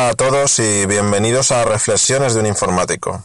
[0.00, 3.22] Hola a todos y bienvenidos a Reflexiones de un Informático.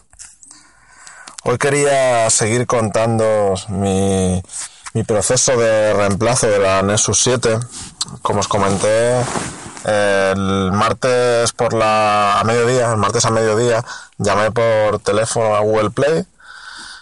[1.45, 4.43] Hoy quería seguir contando mi,
[5.07, 7.59] proceso de reemplazo de la Nexus 7.
[8.21, 9.21] Como os comenté,
[9.85, 13.81] el martes por la a mediodía, el martes a mediodía,
[14.17, 16.25] llamé por teléfono a Google Play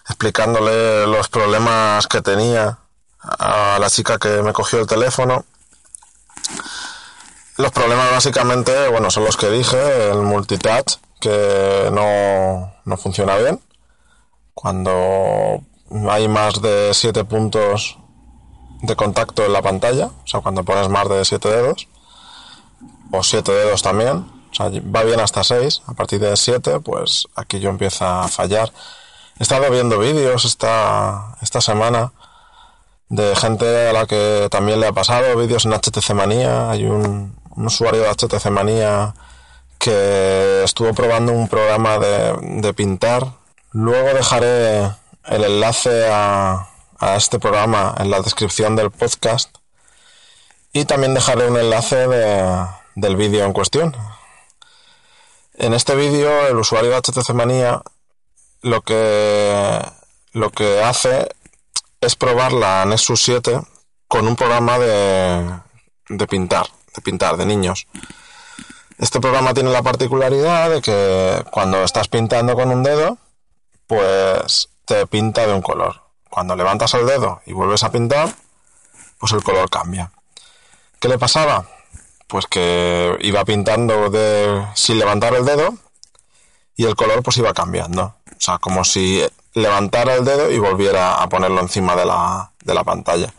[0.07, 2.77] explicándole los problemas que tenía
[3.23, 5.45] a la chica que me cogió el teléfono
[7.57, 13.59] los problemas básicamente, bueno, son los que dije, el multitouch, que no, no funciona bien.
[14.53, 15.61] Cuando
[16.09, 17.97] hay más de 7 puntos
[18.81, 21.87] de contacto en la pantalla, o sea, cuando pones más de 7 dedos,
[23.11, 27.27] o 7 dedos también, o sea, va bien hasta 6, a partir de 7, pues
[27.35, 28.71] aquí yo empieza a fallar.
[29.39, 32.13] He estado viendo vídeos esta, esta semana
[33.09, 37.35] de gente a la que también le ha pasado, vídeos en HTC Manía, hay un,
[37.55, 39.13] un usuario de HTC Manía
[39.77, 43.33] que estuvo probando un programa de, pintar.
[43.71, 44.85] Luego dejaré
[45.25, 46.69] el enlace a,
[47.17, 49.57] este programa en la descripción del podcast
[50.71, 52.07] y también dejaré un enlace
[52.95, 53.93] del vídeo en cuestión.
[55.55, 57.81] En este vídeo el usuario de HTC Manía
[58.61, 59.81] lo que,
[60.31, 61.27] lo que hace
[61.99, 63.59] es probar la Nexus 7
[64.07, 65.59] con un programa de,
[66.07, 67.87] de pintar de pintar de niños.
[68.97, 73.17] Este programa tiene la particularidad de que cuando estás pintando con un dedo,
[73.87, 76.01] pues te pinta de un color.
[76.29, 78.33] Cuando levantas el dedo y vuelves a pintar,
[79.19, 80.11] pues el color cambia.
[80.99, 81.65] ¿Qué le pasaba?
[82.27, 85.75] Pues que iba pintando de, sin levantar el dedo
[86.75, 88.15] y el color pues iba cambiando.
[88.31, 92.73] O sea, como si levantara el dedo y volviera a ponerlo encima de la, de
[92.73, 93.33] la pantalla.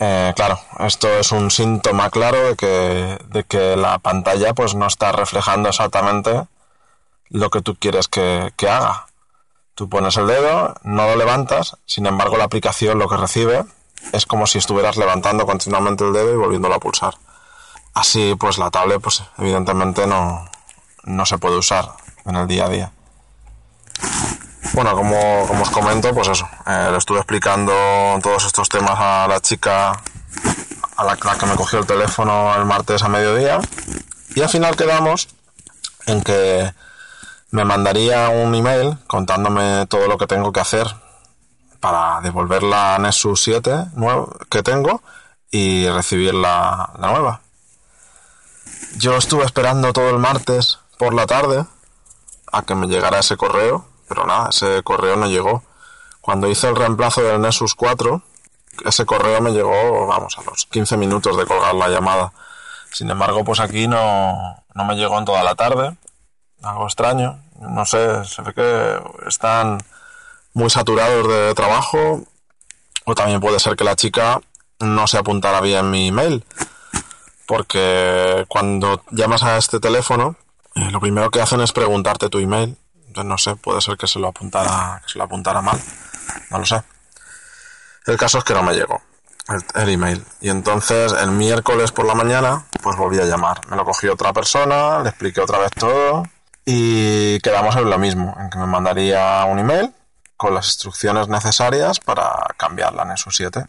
[0.00, 4.86] Eh, claro, esto es un síntoma claro de que, de que la pantalla pues no
[4.86, 6.46] está reflejando exactamente
[7.30, 9.06] lo que tú quieres que, que haga.
[9.74, 13.64] Tú pones el dedo, no lo levantas, sin embargo la aplicación lo que recibe
[14.12, 17.14] es como si estuvieras levantando continuamente el dedo y volviéndolo a pulsar.
[17.92, 20.48] Así pues la tablet pues evidentemente no,
[21.02, 21.88] no se puede usar
[22.24, 22.92] en el día a día.
[24.78, 27.72] Bueno, como, os comento, pues eso, eh, le estuve explicando
[28.22, 29.90] todos estos temas a la chica
[30.96, 33.58] a la, que me cogió el teléfono el martes a mediodía
[34.36, 35.30] y al final quedamos
[36.06, 36.72] en que
[37.50, 40.86] me mandaría un email contándome todo lo que tengo que hacer
[41.80, 43.86] para devolver la Nexus 7
[44.48, 45.02] que tengo
[45.50, 47.40] y recibir la, la nueva.
[48.96, 51.66] Yo estuve esperando todo el martes por la tarde
[52.52, 55.62] a que me llegara ese correo pero nada, ese correo no llegó.
[56.20, 58.22] Cuando hice el reemplazo del Nexus 4,
[58.84, 62.32] ese correo me llegó, vamos, a los 15 minutos de colgar la llamada.
[62.92, 65.96] Sin embargo, pues aquí no, no me llegó en toda la tarde.
[66.62, 67.42] Algo extraño.
[67.60, 69.78] No sé, se ve que están
[70.54, 72.22] muy saturados de trabajo.
[73.04, 74.40] O también puede ser que la chica
[74.80, 76.44] no se apuntara bien mi email.
[77.46, 80.36] Porque cuando llamas a este teléfono,
[80.74, 82.76] eh, lo primero que hacen es preguntarte tu email
[83.24, 85.80] no sé, puede ser que se lo apuntara, que se lo apuntara mal.
[86.50, 86.82] No lo sé.
[88.06, 89.02] El caso es que no me llegó
[89.74, 90.24] el, email.
[90.40, 93.66] Y entonces el miércoles por la mañana, pues volví a llamar.
[93.68, 96.24] Me lo cogió otra persona, le expliqué otra vez todo
[96.64, 99.94] y quedamos en lo mismo, en que me mandaría un email
[100.36, 103.64] con las instrucciones necesarias para cambiar la Nexus 7.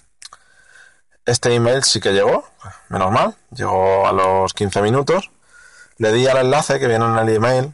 [1.25, 2.45] Este email sí que llegó,
[2.89, 5.31] menos mal, llegó a los 15 minutos.
[5.97, 7.73] Le di al enlace que viene en el email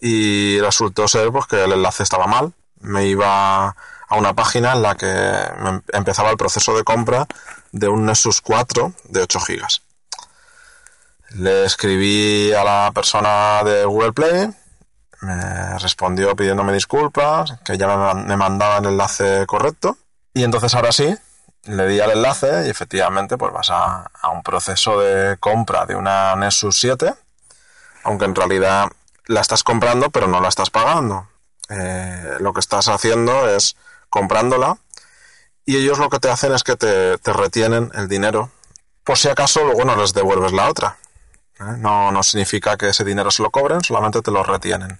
[0.00, 2.52] y resultó ser pues, que el enlace estaba mal.
[2.80, 3.74] Me iba
[4.08, 5.12] a una página en la que
[5.92, 7.26] empezaba el proceso de compra
[7.72, 9.62] de un Nexus 4 de 8 GB.
[11.36, 14.48] Le escribí a la persona de Google Play,
[15.20, 19.98] me respondió pidiéndome disculpas, que ya me mandaba el enlace correcto.
[20.32, 21.14] Y entonces ahora sí,
[21.64, 25.96] le di al enlace y efectivamente pues vas a, a un proceso de compra de
[25.96, 27.12] una Nexus 7,
[28.04, 28.90] aunque en realidad
[29.28, 31.28] la estás comprando pero no la estás pagando.
[31.68, 33.76] Eh, lo que estás haciendo es
[34.08, 34.78] comprándola
[35.66, 38.50] y ellos lo que te hacen es que te, retienen el dinero
[39.04, 40.96] por si acaso luego no les devuelves la otra.
[41.60, 41.76] ¿eh?
[41.78, 44.98] No, no significa que ese dinero se lo cobren, solamente te lo retienen.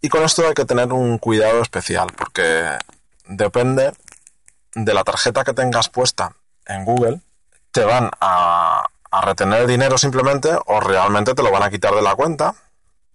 [0.00, 2.76] Y con esto hay que tener un cuidado especial porque
[3.26, 3.92] depende
[4.74, 6.36] de la tarjeta que tengas puesta
[6.66, 7.20] en Google,
[7.72, 11.94] te van a, a retener el dinero simplemente o realmente te lo van a quitar
[11.94, 12.54] de la cuenta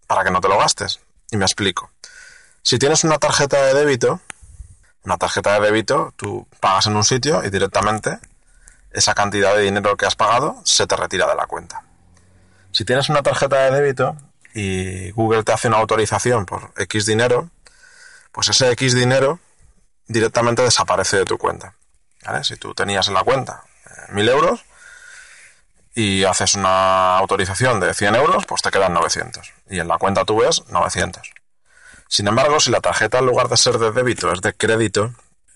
[0.07, 0.99] para que no te lo gastes.
[1.31, 1.91] Y me explico.
[2.61, 4.21] Si tienes una tarjeta de débito,
[5.03, 8.19] una tarjeta de débito, tú pagas en un sitio y directamente
[8.91, 11.83] esa cantidad de dinero que has pagado se te retira de la cuenta.
[12.71, 14.15] Si tienes una tarjeta de débito
[14.53, 17.49] y Google te hace una autorización por X dinero,
[18.31, 19.39] pues ese X dinero
[20.07, 21.75] directamente desaparece de tu cuenta.
[22.43, 24.63] Si tú tenías en la cuenta eh, mil euros
[25.95, 29.53] y haces una autorización de 100 euros, pues te quedan 900.
[29.69, 31.31] Y en la cuenta tú ves 900.
[32.07, 35.13] Sin embargo, si la tarjeta en lugar de ser de débito es de crédito,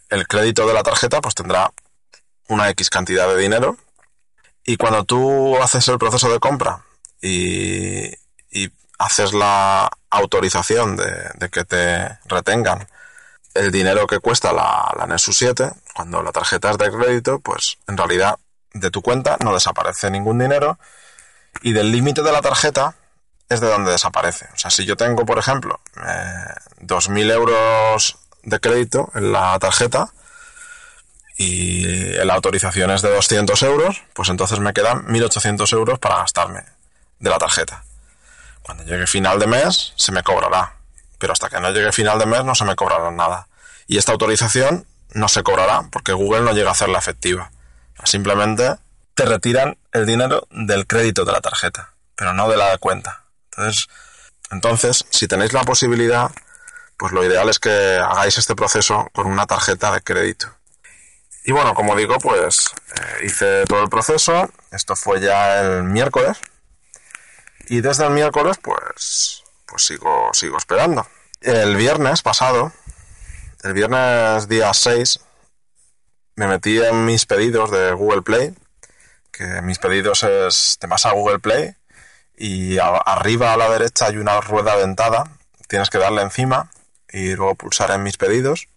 [0.10, 1.72] el crédito de la tarjeta pues tendrá
[2.48, 3.78] una X cantidad de dinero
[4.66, 6.84] y cuando tú haces el proceso de compra
[7.22, 8.12] y,
[9.00, 12.88] haces la autorización de, que te retengan
[13.54, 17.78] el dinero que cuesta la, la Nexus 7, cuando la tarjeta es de crédito, pues
[17.88, 18.40] en realidad
[18.80, 20.80] de tu cuenta no desaparece ningún dinero
[21.62, 22.96] y del límite de la tarjeta
[23.50, 24.48] es de donde desaparece.
[24.54, 30.10] O sea, si yo tengo, por ejemplo, eh, 2.000 euros de crédito en la tarjeta
[31.38, 36.64] y la autorización es de 200 euros, pues entonces me quedan 1.800 euros para gastarme
[37.20, 37.84] de la tarjeta.
[38.64, 40.74] Cuando llegue final de mes se me cobrará,
[41.20, 43.48] pero hasta que no llegue final de mes no se me cobrará nada.
[43.88, 47.52] Y esta autorización no se cobrará porque Google no llega a hacerla efectiva.
[48.04, 48.76] Simplemente
[49.14, 53.26] te retiran el dinero del crédito de la tarjeta, pero no de la cuenta.
[53.52, 53.88] Entonces,
[54.52, 56.32] entonces, si tenéis la posibilidad,
[56.98, 60.48] pues lo ideal es que hagáis este proceso con una tarjeta de crédito.
[61.44, 62.54] Y bueno, como digo, pues
[62.96, 64.50] eh, hice todo el proceso.
[64.72, 66.38] Esto fue ya el miércoles.
[67.70, 71.08] Y desde el miércoles, pues, pues sigo, sigo esperando.
[71.42, 72.74] El viernes pasado,
[73.64, 75.20] el viernes día 6,
[76.38, 78.56] me metí en mis pedidos de Google Play.
[79.32, 81.76] Que mis pedidos es, te vas a Google Play
[82.38, 85.24] y arriba a la derecha hay una rueda dentada,
[85.68, 86.70] tienes que darle encima
[87.10, 88.68] y luego pulsar en mis pedidos.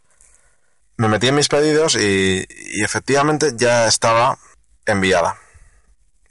[0.97, 2.47] Me metí en mis pedidos y,
[2.83, 4.39] efectivamente ya estaba
[4.87, 5.37] enviada.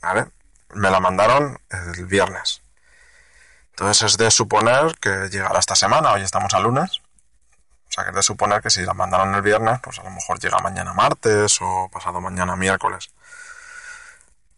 [0.02, 0.26] ¿Vale?
[0.74, 2.62] Me la mandaron el viernes.
[3.72, 6.99] Entonces es de suponer que llegará esta semana, hoy estamos a lunes.
[7.90, 10.12] O sea que es de suponer que si la mandaron el viernes, pues a lo
[10.12, 13.10] mejor llega mañana martes o pasado mañana miércoles.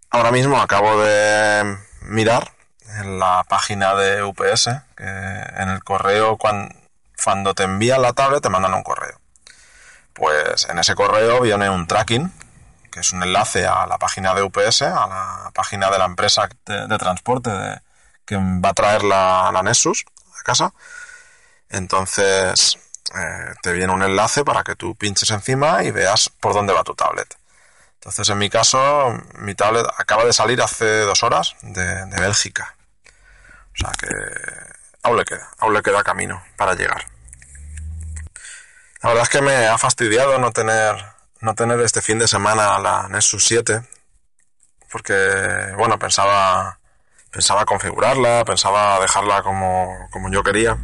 [0.09, 2.51] Ahora mismo acabo de mirar
[2.99, 8.49] en la página de UPS, que en el correo, cuando, te envían la tablet, te
[8.49, 9.17] mandan un correo.
[10.13, 12.33] Pues en ese correo viene un tracking,
[12.91, 16.49] que es un enlace a la página de UPS, a la página de la empresa
[16.65, 17.49] de, transporte
[18.25, 20.03] que va a traer la, la, Nexus
[20.37, 20.73] a casa.
[21.69, 22.77] Entonces
[23.15, 26.83] eh, te viene un enlace para que tú pinches encima y veas por dónde va
[26.83, 27.35] tu tablet.
[27.95, 32.75] Entonces, en mi caso, mi tablet acaba de salir hace dos horas de Bélgica.
[33.73, 34.07] O sea que
[35.03, 37.05] aún le queda, aún le queda camino para llegar.
[39.01, 40.95] La verdad es que me ha fastidiado no tener,
[41.39, 43.81] no tener este fin de semana la Nexus 7,
[44.91, 46.79] porque, bueno, pensaba,
[47.31, 50.77] pensaba configurarla, pensaba dejarla como, como yo quería,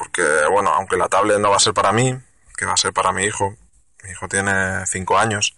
[0.00, 2.18] porque, bueno, aunque la tablet no va a ser para mí,
[2.56, 3.54] que va a ser para mi hijo,
[4.02, 5.54] mi hijo tiene 5 años,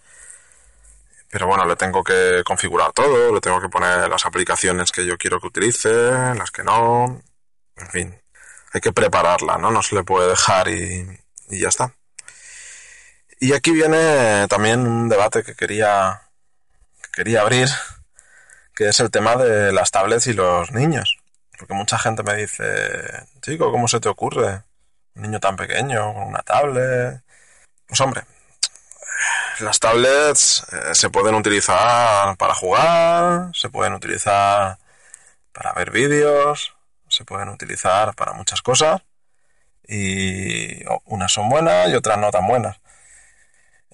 [1.29, 5.17] pero bueno, le tengo que configurar todo, le tengo que poner las aplicaciones que yo
[5.17, 5.89] quiero que utilice,
[6.35, 7.21] las que no,
[7.77, 8.21] en fin,
[8.73, 9.71] hay que prepararla, ¿no?
[9.71, 11.07] No se le puede dejar y,
[11.47, 11.95] ya está.
[13.39, 16.21] Y aquí viene también un debate que quería,
[17.01, 17.69] que quería abrir,
[18.75, 21.22] que es el tema de las tablets y los niños.
[21.63, 22.65] Porque mucha gente me dice,
[23.41, 24.63] chico, ¿cómo se te ocurre?
[25.15, 27.23] Un niño tan pequeño con una tablet.
[27.87, 28.23] Pues hombre,
[29.61, 34.77] las tablets eh, se pueden utilizar para jugar, se pueden utilizar
[35.53, 36.75] para ver vídeos,
[37.07, 39.01] se pueden utilizar para muchas cosas
[39.87, 42.81] y unas son buenas y otras no tan buenas.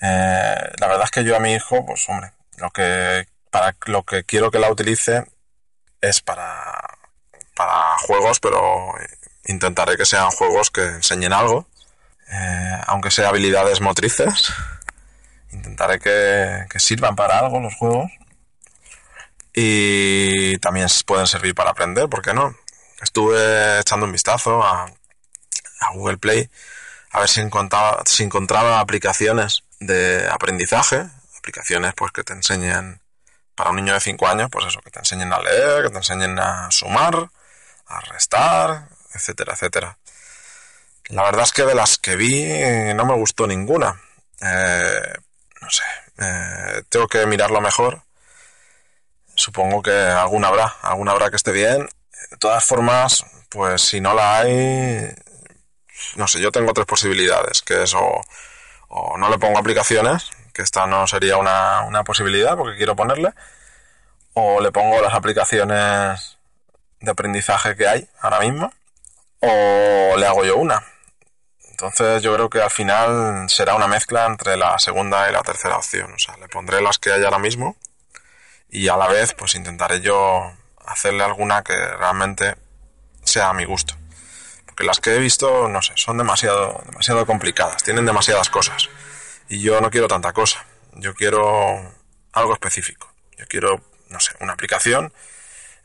[0.01, 4.01] Eh, la verdad es que yo a mi hijo, pues hombre, lo que para lo
[4.05, 5.27] que quiero que la utilice
[6.01, 6.88] es para
[7.59, 8.93] para juegos, pero
[9.43, 11.67] intentaré que sean juegos que enseñen algo,
[12.31, 14.53] eh, aunque sea habilidades motrices
[15.51, 18.11] intentaré que, sirvan para algo los juegos.
[19.53, 22.55] Y también pueden servir para aprender, ¿por qué no?
[23.01, 24.91] Estuve echando un vistazo a,
[25.93, 26.49] Google Play
[27.11, 33.01] a ver si encontraba, si encontraba aplicaciones de aprendizaje, aplicaciones pues que te enseñen
[33.55, 35.97] para un niño de 5 años, pues eso, que te enseñen a leer, que te
[35.97, 37.29] enseñen a sumar,
[37.89, 39.97] a restar, etcétera, etcétera.
[41.09, 43.99] La verdad es que de las que vi no me gustó ninguna.
[44.41, 45.13] Eh,
[45.61, 45.83] no sé,
[46.19, 48.03] eh, tengo que mirarlo mejor.
[49.35, 51.89] Supongo que alguna habrá, alguna habrá que esté bien.
[52.31, 55.09] De todas formas, pues si no la hay,
[56.15, 58.21] no sé, yo tengo tres posibilidades, que es o,
[59.17, 63.33] no le pongo aplicaciones, que esta no sería una, una posibilidad porque quiero ponerle,
[64.33, 66.38] o le pongo las aplicaciones
[67.01, 68.73] de aprendizaje que hay ahora mismo,
[69.39, 70.83] o le hago yo una.
[71.69, 75.77] Entonces yo creo que al final será una mezcla entre la segunda y la tercera
[75.77, 76.11] opción.
[76.11, 77.77] O sea, le pondré las que hay ahora mismo
[78.69, 80.51] y a la vez pues intentaré yo
[80.85, 82.55] hacerle alguna que realmente
[83.23, 83.95] sea a mi gusto.
[84.65, 88.89] Porque las que he visto, no sé, son demasiado, demasiado complicadas, tienen demasiadas cosas.
[89.47, 90.65] Y yo no quiero tanta cosa.
[90.95, 91.93] Yo quiero
[92.33, 93.09] algo específico.
[93.37, 95.13] Yo quiero, no sé, una aplicación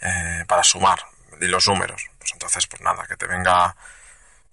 [0.04, 1.00] eh, para sumar
[1.40, 2.04] y los números.
[2.18, 3.74] Pues entonces, pues nada, que te venga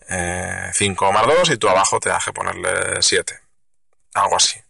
[0.08, 3.40] 5 eh, más 2 y tú abajo te que ponerle 7.
[4.14, 4.62] Algo así.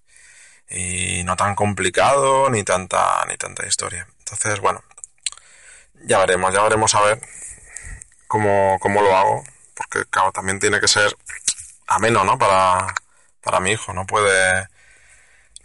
[0.70, 4.08] Y no tan complicado ni tanta, ni tanta historia.
[4.20, 4.84] Entonces, bueno,
[6.06, 7.22] ya veremos, ya veremos a ver
[8.28, 9.44] cómo, cómo lo hago.
[9.76, 11.16] Porque, claro, también tiene que ser
[11.88, 12.38] ameno, ¿no?
[12.38, 12.94] Para,
[13.42, 13.94] para mi hijo.
[13.94, 14.68] No puede,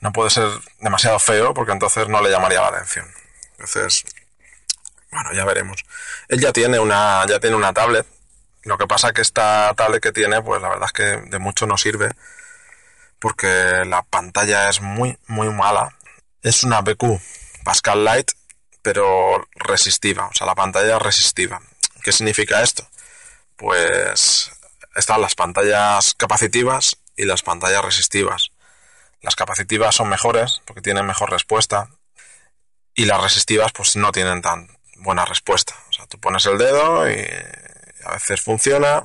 [0.01, 0.49] no puede ser
[0.81, 3.07] demasiado feo porque entonces no le llamaría la atención.
[3.53, 4.05] Entonces,
[5.17, 5.85] bueno, ya veremos.
[6.29, 8.07] Él ya tiene una, ya tiene una tablet
[8.67, 11.67] lo que pasa que esta tablet que tiene, pues la verdad es que de mucho
[11.67, 12.11] no sirve
[13.21, 15.97] porque la pantalla es muy, muy mala.
[16.43, 17.21] Es una BQ
[17.65, 18.35] Pascal Lite,
[18.83, 21.61] pero resistiva, o sea, la pantalla es resistiva.
[22.03, 22.89] ¿Qué significa esto?
[23.55, 24.51] Pues
[24.97, 28.51] están las pantallas capacitivas y las pantallas resistivas.
[29.23, 31.89] Las capacitivas son mejores porque tienen mejor respuesta
[32.95, 35.75] y las resistivas pues no tienen tan buena respuesta.
[35.89, 37.25] O sea, tú pones el dedo y
[38.05, 39.05] a veces funciona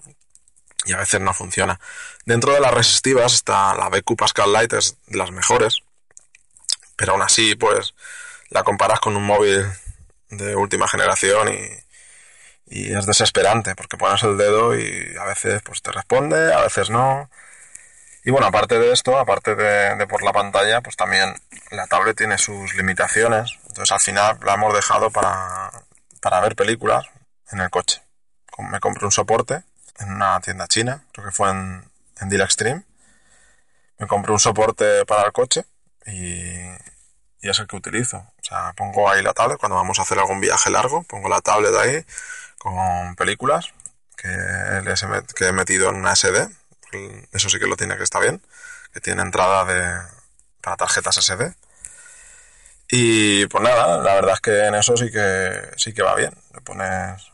[0.85, 1.79] y a veces no funciona.
[2.25, 5.83] Dentro de las resistivas está la BQ Pascal Lite, es de las mejores,
[6.95, 7.93] pero aún así, pues
[8.49, 9.65] la comparas con un móvil
[10.29, 11.67] de última generación y,
[12.71, 16.89] y es desesperante porque pones el dedo y a veces pues te responde, a veces
[16.89, 17.29] no.
[18.23, 21.33] Y bueno, aparte de esto, aparte de, por la pantalla, pues también
[21.71, 23.57] la tablet tiene sus limitaciones.
[23.67, 25.71] Entonces al final la hemos dejado para,
[26.21, 27.05] para ver películas
[27.51, 28.01] en el coche
[28.69, 29.63] me compré un soporte
[29.99, 32.83] en una tienda china, creo que fue en, en Extreme.
[33.97, 35.65] Me compré un soporte para el coche
[36.05, 36.59] y,
[37.41, 38.17] es el que utilizo.
[38.17, 41.41] O sea, pongo ahí la tablet cuando vamos a hacer algún viaje largo, pongo la
[41.41, 42.05] tablet ahí
[42.57, 43.73] con películas
[44.15, 44.29] que,
[45.35, 46.47] que he metido en una SD.
[47.31, 48.41] Eso sí que lo tiene que estar bien,
[48.93, 50.07] que tiene entrada de,
[50.61, 51.53] para tarjetas SD.
[52.89, 56.33] Y pues nada, la verdad es que en eso sí que sí que va bien.
[56.53, 57.31] Le pones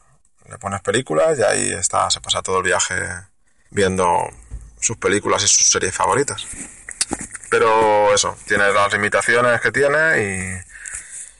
[0.49, 2.95] le pones películas y ahí está, se pasa todo el viaje
[3.69, 4.29] viendo
[4.79, 6.45] sus películas y sus series favoritas.
[7.49, 10.63] Pero eso, tiene las limitaciones que tiene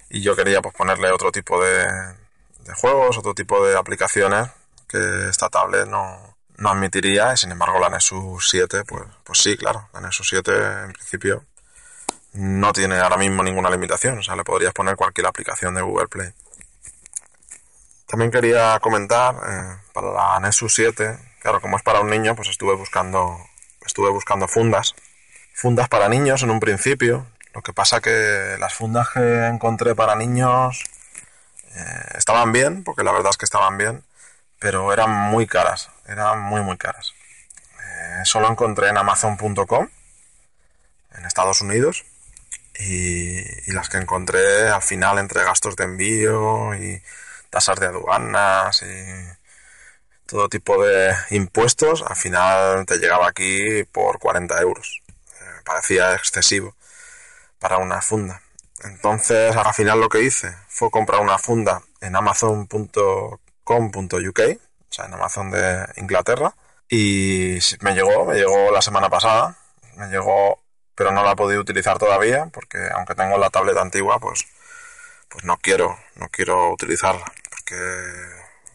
[0.10, 4.50] y, y yo quería pues ponerle otro tipo de, de, juegos, otro tipo de aplicaciones
[4.88, 6.27] que esta tablet no,
[6.58, 10.52] no admitiría y sin embargo la Nexus 7 pues, pues sí, claro, la Nexus 7
[10.86, 11.44] en principio
[12.34, 16.08] no tiene ahora mismo ninguna limitación, o sea, le podrías poner cualquier aplicación de Google
[16.08, 16.32] Play.
[18.06, 22.48] También quería comentar eh, para la Nexus 7, claro, como es para un niño, pues
[22.50, 23.38] estuve buscando,
[23.86, 24.96] estuve buscando fundas.
[25.54, 27.26] Fundas para niños en un principio.
[27.54, 30.84] Lo que pasa que las fundas que encontré para niños
[31.76, 34.04] eh, estaban bien, porque la verdad es que estaban bien,
[34.60, 37.14] pero eran muy caras, eran muy muy caras.
[37.80, 39.90] Eh, solo encontré en Amazon.com
[41.16, 42.06] en Estados Unidos
[42.80, 47.02] y, las que encontré al final entre gastos de envío y
[47.50, 48.86] tasas de aduanas y
[50.26, 55.02] todo tipo de impuestos, al final te llegaba aquí por 40 euros.
[55.42, 56.76] Eh, parecía excesivo
[57.60, 58.42] para una funda.
[58.84, 64.40] Entonces, al final lo que hice fue comprar una funda en amazon.com.uk,
[65.00, 66.54] en Amazon de Inglaterra,
[66.90, 69.58] y me llegó, me llegó la semana pasada,
[69.96, 70.60] me llegó,
[70.96, 74.46] pero no la he podido utilizar todavía, porque aunque tengo la tableta antigua, pues
[75.30, 77.76] pues no quiero, no quiero utilizarla, porque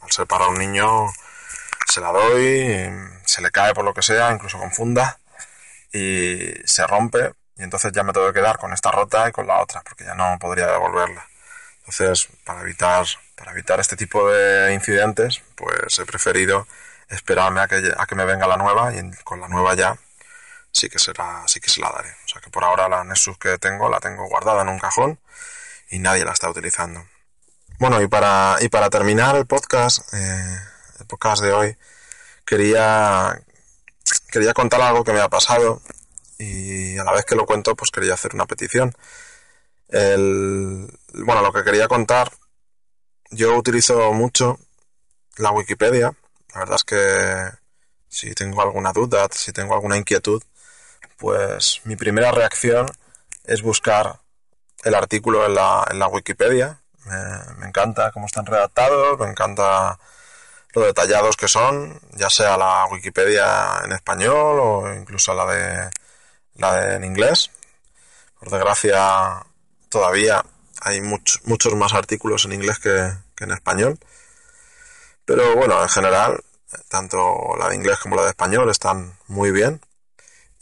[0.02, 1.07] al ser para un niño
[1.87, 2.91] se la doy,
[3.25, 5.19] se le cae por lo que sea, incluso con funda,
[5.93, 9.47] y se rompe, y entonces ya me tengo que quedar con esta rota y con
[9.47, 11.26] la otra, porque ya no podría devolverla.
[11.86, 16.66] Entonces, para evitar, para evitar este tipo de incidentes, pues he preferido
[17.08, 19.96] esperarme a que, a que me venga la nueva y con la nueva ya
[20.72, 22.10] sí que será, sí que se la daré.
[22.24, 25.18] O sea que por ahora la Nexus que tengo la tengo guardada en un cajón
[25.90, 27.06] y nadie la está utilizando.
[27.78, 30.58] Bueno, y para, y para terminar el podcast, eh,
[31.00, 31.76] el podcast de hoy,
[32.44, 33.38] quería,
[34.30, 35.82] quería contar algo que me ha pasado
[36.38, 38.94] y a la vez que lo cuento, pues quería hacer una petición.
[39.92, 42.32] El, bueno, lo que quería contar,
[43.30, 44.58] yo utilizo mucho
[45.37, 46.12] la Wikipedia.
[46.54, 47.58] La verdad es que
[48.08, 50.42] si tengo alguna duda, si tengo alguna inquietud,
[51.18, 52.87] pues mi primera reacción
[53.44, 54.20] es buscar
[54.82, 56.80] el artículo en la, en la Wikipedia,
[57.58, 59.99] me encanta cómo están redactados, me encanta
[60.75, 65.90] lo detallados que son, ya sea la Wikipedia en español o incluso la de
[66.56, 67.50] la de en inglés.
[68.38, 69.44] Por desgracia,
[69.92, 70.44] todavía
[70.80, 73.99] hay muchos más artículos en inglés que, que, en español.
[75.25, 76.42] Pero bueno, en general,
[76.88, 79.80] tanto la de inglés como la de español están muy bien.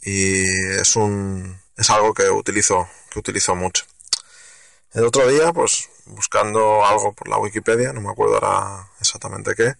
[0.01, 0.43] Y
[0.79, 3.85] es un es algo que utilizo, que utilizo mucho.
[4.93, 9.67] El otro día, pues buscando algo por la Wikipedia, no me acuerdo ahora exactamente qué,
[9.67, 9.75] eh,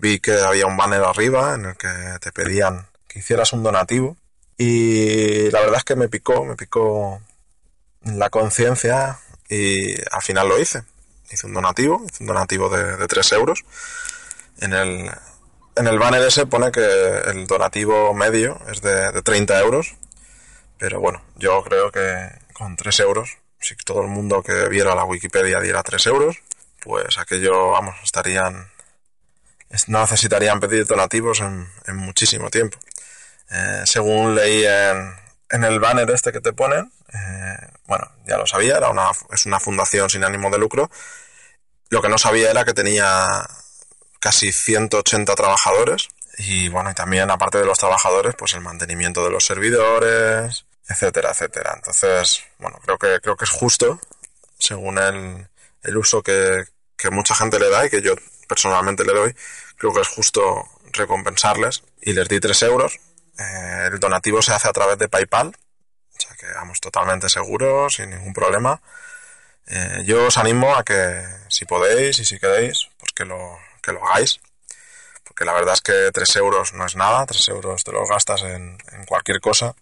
[0.00, 1.88] vi que había un banner arriba en el que
[2.20, 4.16] te pedían que hicieras un donativo
[4.56, 7.20] y la verdad es que me picó, me picó
[8.06, 10.82] la conciencia y al final lo hice.
[11.30, 13.64] Hice un donativo, hice un donativo de, de 3 euros.
[14.58, 15.10] En el,
[15.76, 16.80] en el banner ese pone que
[17.26, 19.96] el donativo medio es de, de 30 euros,
[20.78, 25.04] pero bueno, yo creo que con 3 euros, si todo el mundo que viera la
[25.04, 26.36] Wikipedia diera 3 euros,
[26.80, 28.70] pues aquello, vamos, estarían
[29.88, 32.78] no necesitarían pedir donativos en, muchísimo tiempo.
[33.50, 35.14] Eh, según leí en,
[35.50, 39.46] en, el banner este que te ponen, eh, bueno, ya lo sabía, era una, es
[39.46, 40.90] una fundación sin ánimo de lucro.
[41.88, 43.46] Lo que no sabía era que tenía
[44.20, 46.08] casi 180 trabajadores
[46.38, 51.30] y bueno, y también aparte de los trabajadores, pues el mantenimiento de los servidores, etcétera,
[51.30, 51.72] etcétera.
[51.76, 54.00] Entonces, bueno, creo que, creo que es justo,
[54.58, 55.48] según el,
[55.82, 56.64] el uso que,
[56.96, 58.14] que mucha gente le da y que yo
[58.48, 59.36] personalmente le doy,
[59.76, 62.98] creo que es justo recompensarles y les di 3 euros.
[63.38, 65.54] Eh, el donativo se hace a través de PayPal,
[66.36, 68.80] que vamos totalmente seguros, sin ningún problema.
[69.66, 73.92] Eh, yo os animo a que si podéis y si queréis, pues que lo, que
[73.92, 74.40] lo hagáis.
[75.24, 78.42] Porque la verdad es que 3 euros no es nada, 3 euros te los gastas
[78.42, 79.74] en, en cualquier cosa.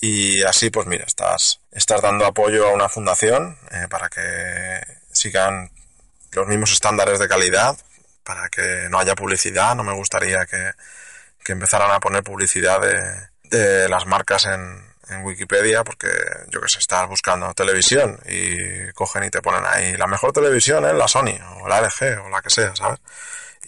[0.00, 4.80] Y así, pues mira, estás, estás dando apoyo a una fundación eh, para que
[5.12, 5.70] sigan
[6.32, 7.76] los mismos estándares de calidad
[8.24, 9.74] para que no haya publicidad.
[9.74, 10.72] No me gustaría que,
[11.44, 16.08] que empezaran a poner publicidad de, de las marcas en, en, Wikipedia porque
[16.48, 20.84] yo que sé, estás buscando televisión y cogen y te ponen ahí la mejor televisión
[20.84, 23.00] es la Sony o la LG o la que sea, ¿sabes?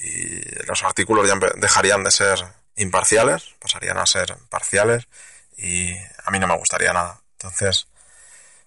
[0.03, 2.39] Y los artículos ya dejarían de ser
[2.77, 5.07] imparciales, pasarían a ser parciales
[5.57, 5.93] y
[6.25, 7.21] a mí no me gustaría nada.
[7.33, 7.87] Entonces,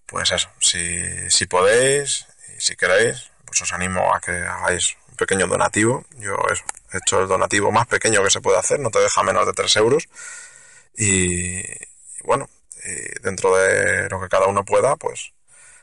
[0.05, 5.15] pues eso, si, si podéis y si queréis, pues os animo a que hagáis un
[5.15, 6.05] pequeño donativo.
[6.17, 6.35] Yo
[6.93, 9.53] he hecho el donativo más pequeño que se puede hacer, no te deja menos de
[9.53, 10.07] 3 euros.
[10.97, 11.61] Y,
[12.23, 12.49] bueno,
[13.21, 15.31] dentro de lo que cada uno pueda, pues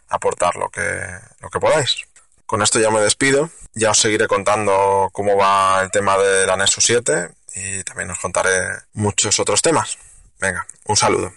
[0.09, 1.07] aportar lo que,
[1.41, 2.05] lo que podáis.
[2.47, 3.51] Con esto ya me despido.
[3.75, 8.61] Ya os seguiré contando cómo va el tema del anexo 7 y también os contaré
[8.93, 9.99] muchos otros temas.
[10.39, 11.33] Venga, un saludo.